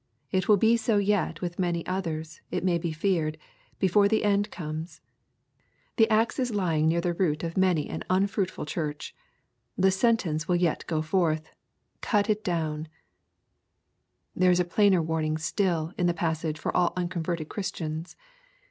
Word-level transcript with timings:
It 0.31 0.47
will 0.47 0.57
be 0.57 0.77
so 0.77 0.97
yet 0.97 1.41
with 1.41 1.59
many 1.59 1.85
others, 1.85 2.41
it 2.49 2.63
may 2.63 2.79
be 2.79 2.91
feared, 2.91 3.37
before 3.77 4.07
the 4.07 4.23
end 4.23 4.49
comes. 4.49 4.99
The 5.97 6.09
axe 6.09 6.39
is 6.39 6.51
Ijnng 6.51 6.85
near 6.85 7.01
the 7.01 7.13
root 7.13 7.43
of 7.43 7.55
many 7.55 7.87
an 7.87 8.01
un 8.09 8.25
fruitful 8.25 8.65
Church. 8.65 9.13
The 9.77 9.91
sentence 9.91 10.47
will 10.47 10.55
yet 10.55 10.85
go 10.87 11.03
forth," 11.03 11.51
Cut 12.11 12.31
it 12.31 12.43
down/' 12.43 12.87
There 14.35 14.49
is 14.49 14.59
a 14.59 14.65
plainer 14.65 15.03
warning 15.03 15.37
still 15.37 15.93
in 15.99 16.07
the 16.07 16.15
passage 16.15 16.57
for 16.57 16.75
all 16.75 16.93
unconverted 16.97 17.49
Christians. 17.49 18.15